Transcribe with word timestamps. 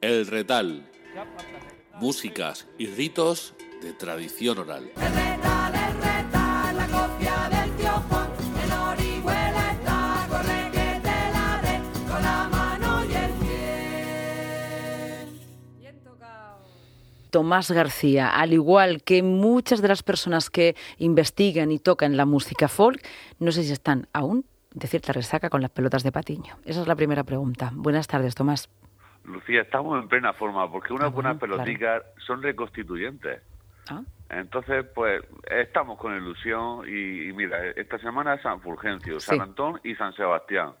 El 0.00 0.26
Retal. 0.26 0.88
Músicas 2.00 2.66
y 2.78 2.86
ritos 2.86 3.54
de 3.82 3.92
tradición 3.92 4.58
oral. 4.58 4.90
Tomás 17.30 17.70
García, 17.70 18.30
al 18.30 18.54
igual 18.54 19.02
que 19.02 19.22
muchas 19.22 19.82
de 19.82 19.88
las 19.88 20.02
personas 20.02 20.48
que 20.48 20.74
investigan 20.96 21.70
y 21.70 21.78
tocan 21.78 22.16
la 22.16 22.24
música 22.24 22.66
folk, 22.66 23.04
no 23.38 23.52
sé 23.52 23.64
si 23.64 23.72
están 23.72 24.08
aún 24.14 24.46
de 24.72 24.86
cierta 24.86 25.12
resaca 25.12 25.50
con 25.50 25.60
las 25.60 25.70
pelotas 25.70 26.02
de 26.02 26.12
patiño. 26.12 26.56
Esa 26.64 26.80
es 26.80 26.86
la 26.86 26.96
primera 26.96 27.24
pregunta. 27.24 27.72
Buenas 27.74 28.06
tardes, 28.06 28.34
Tomás. 28.34 28.70
Lucía, 29.26 29.62
estamos 29.62 30.00
en 30.00 30.08
plena 30.08 30.32
forma 30.32 30.70
porque 30.70 30.92
unas 30.92 31.12
buenas 31.12 31.38
peloticas 31.38 32.02
son 32.18 32.42
reconstituyentes. 32.42 33.42
Ah. 33.88 34.02
Entonces, 34.30 34.84
pues 34.94 35.22
estamos 35.50 35.98
con 35.98 36.16
ilusión 36.16 36.88
y, 36.88 37.32
mira, 37.32 37.64
esta 37.68 37.98
semana 37.98 38.34
es 38.34 38.42
San 38.42 38.60
Fulgencio, 38.60 39.20
San 39.20 39.40
Antón 39.40 39.80
y 39.84 39.94
San 39.94 40.12
Sebastián 40.14 40.72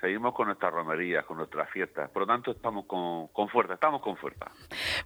seguimos 0.00 0.34
con 0.34 0.46
nuestras 0.46 0.72
romerías, 0.72 1.24
con 1.24 1.36
nuestras 1.36 1.68
fiestas. 1.70 2.10
Por 2.10 2.22
lo 2.22 2.26
tanto, 2.26 2.52
estamos 2.52 2.86
con, 2.86 3.28
con, 3.28 3.48
fuerza, 3.48 3.74
estamos 3.74 4.00
con 4.00 4.16
fuerza. 4.16 4.46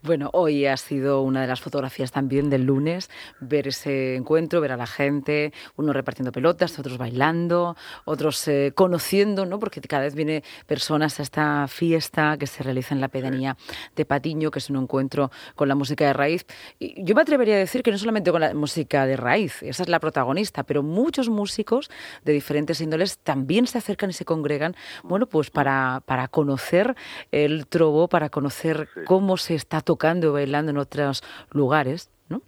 Bueno, 0.02 0.30
hoy 0.32 0.66
ha 0.66 0.76
sido 0.76 1.22
una 1.22 1.40
de 1.42 1.46
las 1.46 1.60
fotografías 1.60 2.12
también 2.12 2.50
del 2.50 2.64
lunes, 2.64 3.10
ver 3.40 3.68
ese 3.68 4.16
encuentro, 4.16 4.60
ver 4.60 4.72
a 4.72 4.76
la 4.76 4.86
gente, 4.86 5.52
unos 5.76 5.94
repartiendo 5.94 6.32
pelotas, 6.32 6.78
otros 6.78 6.98
bailando, 6.98 7.76
otros 8.04 8.46
eh, 8.48 8.72
conociendo, 8.74 9.46
¿no? 9.46 9.58
Porque 9.58 9.80
cada 9.80 10.04
vez 10.04 10.14
viene 10.14 10.42
personas 10.66 11.18
a 11.18 11.22
esta 11.22 11.66
fiesta 11.68 12.36
que 12.38 12.46
se 12.46 12.62
realiza 12.62 12.95
en 12.95 13.00
la 13.00 13.08
pedanía 13.08 13.56
de 13.96 14.04
Patiño, 14.04 14.50
que 14.50 14.60
es 14.60 14.70
un 14.70 14.76
encuentro 14.76 15.30
con 15.56 15.68
la 15.68 15.74
música 15.74 16.06
de 16.06 16.12
raíz. 16.12 16.46
Yo 16.79 17.14
me 17.14 17.23
atrevería 17.23 17.56
a 17.56 17.58
decir 17.58 17.82
que 17.82 17.90
no 17.90 17.98
solamente 17.98 18.30
con 18.30 18.40
la 18.40 18.54
música 18.54 19.06
de 19.06 19.16
raíz, 19.16 19.62
esa 19.62 19.82
es 19.82 19.88
la 19.88 20.01
protagonista, 20.01 20.62
pero 20.62 20.82
muchos 20.82 21.29
músicos 21.29 21.90
de 22.24 22.32
diferentes 22.32 22.80
índoles 22.80 23.18
también 23.18 23.66
se 23.66 23.79
acercan 23.79 24.10
y 24.10 24.12
se 24.12 24.24
congregan 24.24 24.76
bueno, 25.02 25.27
pues 25.27 25.51
para, 25.51 26.02
para 26.07 26.29
conocer 26.29 26.95
el 27.30 27.66
trobo, 27.66 28.09
para 28.09 28.30
conocer 28.30 28.88
cómo 29.07 29.37
se 29.37 29.54
está 29.54 29.80
tocando 29.80 30.29
y 30.29 30.30
bailando 30.30 30.71
en 30.71 30.79
otros 30.79 31.23
lugares, 31.51 32.10
¿no? 32.29 32.43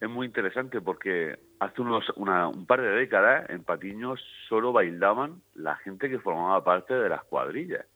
Es 0.00 0.08
muy 0.08 0.26
interesante 0.26 0.80
porque 0.80 1.38
hace 1.60 1.80
unos, 1.80 2.08
un 2.16 2.66
par 2.66 2.80
de 2.80 2.90
décadas 2.90 3.48
en 3.50 3.62
Patiño 3.62 4.14
solo 4.48 4.72
bailaban 4.72 5.42
la 5.54 5.76
gente 5.76 6.10
que 6.10 6.18
formaba 6.18 6.64
parte 6.64 6.94
de 6.94 7.08
las 7.08 7.22
cuadrillas 7.24 7.86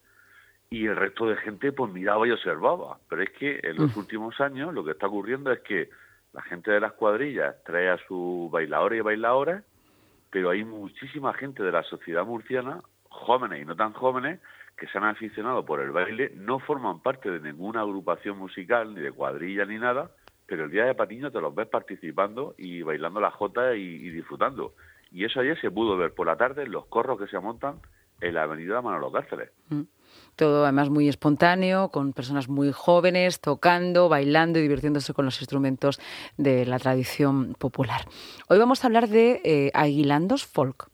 y 0.71 0.87
el 0.87 0.97
resto 0.97 1.27
de 1.27 1.37
gente 1.37 1.73
pues 1.73 1.93
miraba 1.93 2.27
y 2.27 2.31
observaba. 2.31 2.99
Pero 3.09 3.23
es 3.23 3.31
que 3.31 3.61
en 3.63 3.77
los 3.77 3.97
mm. 3.97 3.99
últimos 3.99 4.41
años 4.41 4.75
lo 4.75 4.85
que 4.85 4.93
está 4.93 5.07
ocurriendo 5.07 5.53
es 5.53 5.61
que 5.61 5.91
la 6.33 6.43
gente 6.43 6.71
de 6.71 6.81
las 6.81 6.93
cuadrillas 6.93 7.57
trae 7.65 7.89
a 7.89 7.99
sus 8.07 8.51
bailadores 8.51 8.99
y 8.99 9.03
bailadoras, 9.03 9.65
pero 10.31 10.51
hay 10.51 10.65
muchísima 10.65 11.33
gente 11.35 11.63
de 11.63 11.73
la 11.73 11.83
sociedad 11.85 12.25
murciana 12.25 12.83
jóvenes 13.17 13.63
y 13.63 13.65
no 13.65 13.77
tan 13.77 13.93
jóvenes 13.93 14.41
que 14.77 14.87
se 14.89 14.99
han 14.99 15.05
aficionado 15.05 15.65
por 15.65 15.81
el 15.81 15.91
baile, 15.91 16.33
no 16.35 16.59
forman 16.59 17.01
parte 17.01 17.31
de 17.31 17.41
ninguna 17.41 17.81
agrupación 17.81 18.39
musical, 18.39 18.95
ni 18.95 19.01
de 19.01 19.13
cuadrilla, 19.13 19.65
ni 19.65 19.79
nada, 19.79 20.11
pero 20.47 20.65
el 20.65 20.71
día 20.71 20.85
de 20.85 20.95
Patiño 20.95 21.31
te 21.31 21.41
los 21.41 21.55
ves 21.55 21.67
participando 21.67 22.55
y 22.59 22.83
bailando 22.83 23.21
la 23.21 23.31
jota 23.31 23.75
y, 23.75 24.11
disfrutando. 24.11 24.75
Y 25.11 25.25
eso 25.25 25.41
ayer 25.41 25.59
se 25.61 25.71
pudo 25.71 25.97
ver 25.97 26.13
por 26.13 26.27
la 26.27 26.37
tarde 26.37 26.65
en 26.65 26.73
los 26.73 26.87
corros 26.87 27.19
que 27.19 27.27
se 27.27 27.39
montan 27.39 27.81
en 28.21 28.35
la 28.35 28.43
avenida 28.43 28.83
Manolo 28.83 29.11
Cárceles. 29.11 29.51
Mm. 29.69 29.83
Todo 30.37 30.65
además 30.65 30.91
muy 30.91 31.09
espontáneo, 31.09 31.91
con 31.91 32.13
personas 32.13 32.49
muy 32.49 32.71
jóvenes 32.73 33.41
tocando, 33.41 34.09
bailando 34.09 34.59
y 34.59 34.63
divirtiéndose 34.63 35.15
con 35.15 35.25
los 35.25 35.41
instrumentos 35.41 36.01
de 36.37 36.65
la 36.67 36.79
tradición 36.79 37.55
popular. 37.59 38.03
Hoy 38.49 38.59
vamos 38.59 38.85
a 38.85 38.87
hablar 38.87 39.09
de 39.09 39.41
eh, 39.45 39.71
aguilandos 39.75 40.47
folk. 40.47 40.89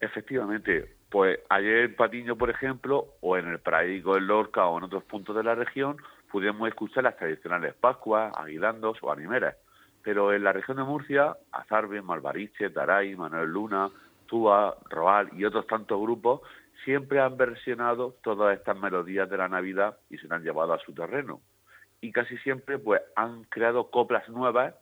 Efectivamente, 0.00 0.96
pues 1.10 1.40
ayer 1.48 1.78
en 1.84 1.96
Patiño, 1.96 2.36
por 2.36 2.50
ejemplo, 2.50 3.08
o 3.20 3.36
en 3.36 3.48
el 3.48 3.58
Praico, 3.58 4.16
en 4.16 4.28
Lorca 4.28 4.66
o 4.66 4.78
en 4.78 4.84
otros 4.84 5.02
puntos 5.04 5.34
de 5.36 5.42
la 5.42 5.56
región, 5.56 5.96
pudimos 6.30 6.68
escuchar 6.68 7.04
las 7.04 7.16
tradicionales 7.16 7.74
Pascuas, 7.74 8.32
Aguilandos 8.36 8.98
o 9.02 9.10
Animeras. 9.10 9.56
Pero 10.02 10.32
en 10.32 10.44
la 10.44 10.52
región 10.52 10.76
de 10.76 10.84
Murcia, 10.84 11.36
Azarbe, 11.52 12.00
Malvariche, 12.00 12.70
Taray, 12.70 13.16
Manuel 13.16 13.50
Luna, 13.50 13.90
Túa, 14.26 14.76
Roal 14.88 15.28
y 15.36 15.44
otros 15.44 15.66
tantos 15.66 16.00
grupos 16.00 16.40
siempre 16.84 17.20
han 17.20 17.36
versionado 17.36 18.16
todas 18.22 18.56
estas 18.56 18.78
melodías 18.78 19.28
de 19.28 19.36
la 19.36 19.48
Navidad 19.48 19.98
y 20.08 20.18
se 20.18 20.32
han 20.32 20.42
llevado 20.42 20.72
a 20.72 20.78
su 20.78 20.94
terreno. 20.94 21.40
Y 22.00 22.12
casi 22.12 22.38
siempre 22.38 22.78
pues 22.78 23.02
han 23.16 23.44
creado 23.44 23.90
coplas 23.90 24.28
nuevas, 24.28 24.74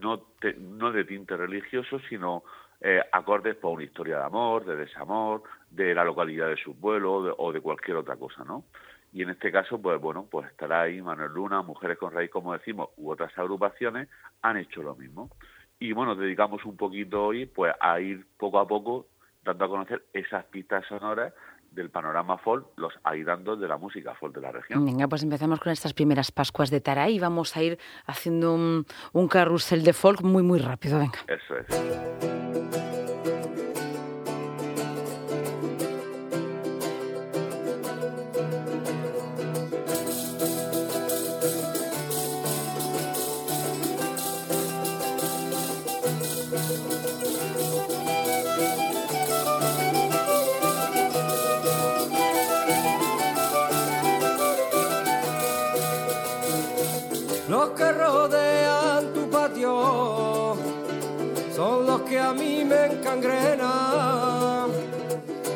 no, 0.00 0.26
no 0.58 0.92
de 0.92 1.04
tinte 1.04 1.36
religioso, 1.36 1.98
sino 2.08 2.44
eh, 2.80 3.00
acordes 3.12 3.56
por 3.56 3.72
una 3.72 3.84
historia 3.84 4.18
de 4.18 4.24
amor, 4.24 4.64
de 4.64 4.76
desamor, 4.76 5.42
de 5.70 5.94
la 5.94 6.04
localidad 6.04 6.48
de 6.48 6.56
su 6.56 6.78
pueblo 6.78 7.34
o 7.36 7.52
de 7.52 7.60
cualquier 7.60 7.96
otra 7.96 8.16
cosa, 8.16 8.44
¿no? 8.44 8.64
Y 9.12 9.22
en 9.22 9.30
este 9.30 9.50
caso, 9.50 9.80
pues 9.80 10.00
bueno, 10.00 10.26
pues 10.30 10.50
estará 10.50 10.82
ahí 10.82 11.00
Manuel 11.00 11.32
Luna, 11.32 11.62
Mujeres 11.62 11.96
con 11.96 12.12
Raíz, 12.12 12.30
como 12.30 12.52
decimos, 12.52 12.90
u 12.96 13.10
otras 13.10 13.36
agrupaciones 13.38 14.08
han 14.42 14.58
hecho 14.58 14.82
lo 14.82 14.94
mismo. 14.94 15.30
Y 15.78 15.92
bueno, 15.92 16.14
dedicamos 16.14 16.64
un 16.64 16.76
poquito 16.76 17.24
hoy 17.24 17.46
pues 17.46 17.74
a 17.80 18.00
ir 18.00 18.26
poco 18.36 18.58
a 18.58 18.66
poco 18.66 19.06
dando 19.44 19.64
a 19.64 19.68
conocer 19.68 20.04
esas 20.12 20.44
pistas 20.46 20.84
sonoras 20.86 21.32
del 21.76 21.90
panorama 21.90 22.38
folk, 22.38 22.66
los 22.76 22.94
airandos 23.04 23.60
de 23.60 23.68
la 23.68 23.76
música 23.76 24.14
folk 24.14 24.34
de 24.34 24.40
la 24.40 24.50
región. 24.50 24.84
Venga, 24.84 25.06
pues 25.06 25.22
empezamos 25.22 25.60
con 25.60 25.70
estas 25.70 25.92
primeras 25.92 26.32
Pascuas 26.32 26.70
de 26.70 26.80
Taray 26.80 27.16
y 27.16 27.18
vamos 27.20 27.56
a 27.56 27.62
ir 27.62 27.78
haciendo 28.06 28.54
un, 28.54 28.86
un 29.12 29.28
carrusel 29.28 29.84
de 29.84 29.92
folk 29.92 30.22
muy, 30.22 30.42
muy 30.42 30.58
rápido. 30.58 30.98
Venga. 30.98 31.18
Eso 31.28 31.56
es. 31.56 32.45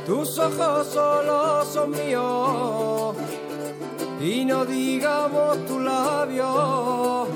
Tus 0.06 0.38
ojos 0.38 0.86
solo 0.88 1.64
son 1.64 1.90
míos 1.90 3.16
y 4.20 4.44
no 4.44 4.64
digamos 4.64 5.64
tu 5.66 5.80
labio. 5.80 7.28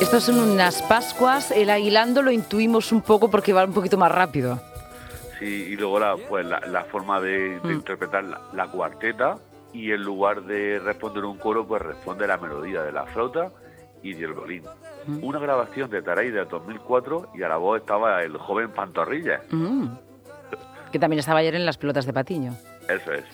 Estas 0.00 0.24
son 0.24 0.38
unas 0.38 0.82
Pascuas, 0.82 1.50
el 1.50 1.70
aguilando 1.70 2.20
lo 2.20 2.30
intuimos 2.30 2.92
un 2.92 3.00
poco 3.00 3.30
porque 3.30 3.52
va 3.52 3.64
un 3.64 3.72
poquito 3.72 3.96
más 3.96 4.12
rápido. 4.12 4.60
Sí, 5.38 5.68
y 5.70 5.76
luego 5.76 5.98
la, 5.98 6.16
pues, 6.16 6.44
la, 6.44 6.84
forma 6.84 7.20
de, 7.20 7.58
mm. 7.62 7.70
interpretar 7.70 8.24
la, 8.24 8.66
cuarteta 8.68 9.38
y 9.72 9.92
en 9.92 10.02
lugar 10.02 10.42
de 10.42 10.78
responder 10.78 11.24
un 11.24 11.38
coro, 11.38 11.66
pues 11.66 11.80
responde 11.80 12.26
la 12.26 12.38
melodía 12.38 12.82
de 12.82 12.92
la 12.92 13.06
flauta 13.06 13.50
y 14.02 14.14
del 14.14 14.32
violín. 14.34 14.64
Mm. 15.06 15.24
Una 15.24 15.38
grabación 15.38 15.90
de 15.90 16.02
Taray 16.02 16.30
de 16.30 16.44
2004 16.44 17.30
y 17.34 17.42
a 17.42 17.48
la 17.48 17.56
voz 17.56 17.80
estaba 17.80 18.22
el 18.22 18.36
joven 18.38 18.70
Pantorrilla. 18.70 19.42
Mm. 19.50 19.88
Que 20.92 20.98
también 20.98 21.18
estaba 21.18 21.40
ayer 21.40 21.54
en 21.54 21.66
las 21.66 21.76
pelotas 21.76 22.06
de 22.06 22.12
Patiño. 22.12 22.54
Eso 22.88 23.12
es. 23.12 23.24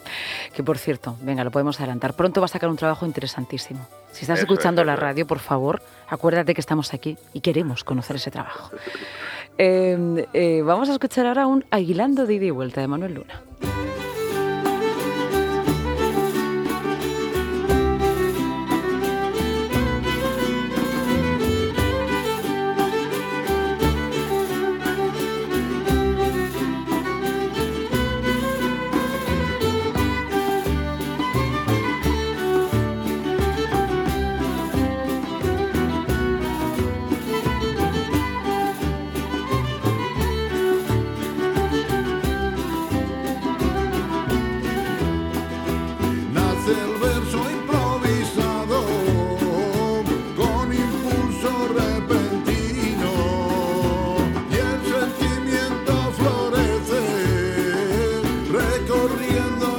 que 0.54 0.62
por 0.62 0.78
cierto, 0.78 1.16
venga, 1.22 1.44
lo 1.44 1.50
podemos 1.50 1.78
adelantar. 1.80 2.14
Pronto 2.14 2.40
va 2.40 2.46
a 2.46 2.48
sacar 2.48 2.70
un 2.70 2.76
trabajo 2.76 3.06
interesantísimo. 3.06 3.86
Si 4.12 4.22
estás 4.22 4.40
escuchando 4.40 4.84
la 4.84 4.96
radio, 4.96 5.26
por 5.26 5.38
favor, 5.38 5.82
acuérdate 6.08 6.54
que 6.54 6.60
estamos 6.60 6.94
aquí 6.94 7.16
y 7.32 7.40
queremos 7.40 7.84
conocer 7.84 8.16
ese 8.16 8.30
trabajo. 8.30 8.70
Em, 9.62 10.24
eh, 10.32 10.62
vamos 10.64 10.88
a 10.88 10.92
escuchar 10.92 11.26
ahora 11.26 11.46
un 11.46 11.66
Aguilando 11.70 12.24
de 12.24 12.34
ida 12.34 12.46
y 12.46 12.50
vuelta 12.50 12.80
de 12.80 12.86
Manuel 12.88 13.14
Luna. 13.14 13.42
del 46.70 46.92
verso 46.98 47.50
improvisado 47.50 48.78
con 50.36 50.72
impulso 50.72 51.50
repentino 51.74 53.12
y 54.50 54.54
el 54.54 54.78
sentimiento 54.94 55.92
florece 56.18 57.02
recorriendo 58.52 59.69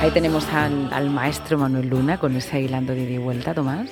Ahí 0.00 0.10
tenemos 0.12 0.48
al, 0.48 1.10
maestro 1.10 1.58
Manuel 1.58 1.90
Luna 1.90 2.18
con 2.18 2.34
ese 2.34 2.58
hilando 2.58 2.94
de 2.94 3.02
ida 3.02 3.10
y 3.10 3.18
vuelta, 3.18 3.52
Tomás. 3.52 3.90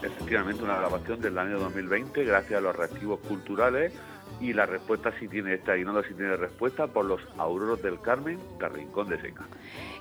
Efectivamente, 0.00 0.62
una 0.62 0.76
grabación 0.76 1.20
del 1.20 1.36
año 1.36 1.58
2020 1.58 2.22
gracias 2.24 2.56
a 2.56 2.60
los 2.60 2.76
reactivos 2.76 3.18
culturales 3.18 3.92
y 4.40 4.52
la 4.52 4.66
respuesta 4.66 5.12
si 5.18 5.26
tiene 5.26 5.54
esta 5.54 5.76
y 5.76 5.82
no 5.84 6.00
si 6.04 6.14
tiene 6.14 6.36
respuesta 6.36 6.86
por 6.86 7.04
los 7.04 7.20
auroros 7.36 7.82
del 7.82 8.00
Carmen 8.00 8.38
de 8.60 8.68
Rincón 8.68 9.08
de 9.08 9.20
Seca. 9.20 9.44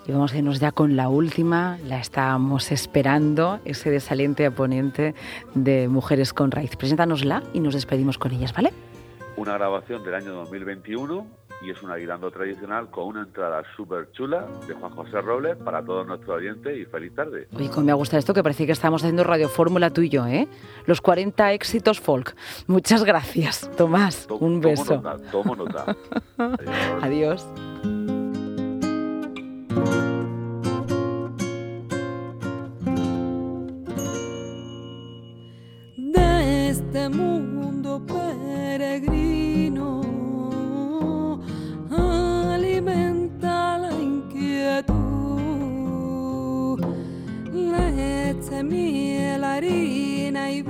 Y 0.05 0.11
vamos 0.11 0.33
a 0.33 0.37
irnos 0.37 0.59
ya 0.59 0.71
con 0.71 0.95
la 0.95 1.09
última, 1.09 1.79
la 1.83 1.99
estábamos 1.99 2.71
esperando, 2.71 3.59
ese 3.65 3.89
desaliente 3.89 4.45
a 4.45 4.51
poniente 4.51 5.15
de 5.55 5.87
Mujeres 5.87 6.31
con 6.31 6.51
Raíz. 6.51 6.75
Preséntanosla 6.75 7.41
y 7.53 7.59
nos 7.59 7.73
despedimos 7.73 8.19
con 8.19 8.33
ellas, 8.33 8.53
¿vale? 8.53 8.71
Una 9.35 9.53
grabación 9.53 10.03
del 10.03 10.13
año 10.13 10.31
2021 10.31 11.38
y 11.61 11.71
es 11.71 11.81
un 11.83 11.91
aguilando 11.91 12.31
tradicional 12.31 12.89
con 12.89 13.05
una 13.07 13.21
entrada 13.23 13.61
súper 13.75 14.11
chula 14.11 14.47
de 14.67 14.73
Juan 14.73 14.91
José 14.91 15.21
Robles 15.21 15.57
para 15.57 15.83
todos 15.83 16.07
nuestros 16.07 16.37
oyentes 16.37 16.77
y 16.77 16.85
feliz 16.85 17.13
tarde. 17.13 17.47
Oye, 17.55 17.69
cómo 17.69 17.85
me 17.85 17.91
ha 17.91 17.95
gustado 17.95 18.19
esto 18.19 18.33
que 18.33 18.43
parece 18.43 18.65
que 18.65 18.71
estamos 18.71 19.01
haciendo 19.03 19.23
Radio 19.23 19.49
Fórmula 19.49 19.89
tú 19.89 20.01
y 20.01 20.09
yo, 20.09 20.25
¿eh? 20.25 20.47
Los 20.85 21.01
40 21.01 21.53
éxitos 21.53 21.99
folk. 21.99 22.35
Muchas 22.67 23.03
gracias, 23.03 23.69
Tomás. 23.75 24.27
un 24.39 24.61
beso. 24.61 25.01
Tomo 25.31 25.55
nota, 25.55 25.95
Adiós. 27.01 27.45
De 35.97 36.69
este 36.69 37.09
mundo 37.09 38.01
peregrino 38.05 40.01
leche, 48.59 48.63
miel, 48.63 49.43
harina 49.43 50.51
y 50.51 50.61